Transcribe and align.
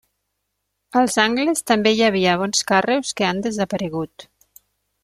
Als 1.01 1.17
angles 1.23 1.61
també 1.73 1.93
hi 1.93 2.01
havia 2.09 2.35
bons 2.45 2.65
carreus 2.73 3.13
que 3.21 3.29
han 3.31 3.45
desaparegut. 3.49 4.29